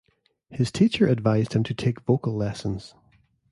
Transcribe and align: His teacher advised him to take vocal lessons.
His 0.49 0.71
teacher 0.71 1.05
advised 1.07 1.53
him 1.53 1.61
to 1.63 1.75
take 1.75 2.01
vocal 2.01 2.35
lessons. 2.35 2.95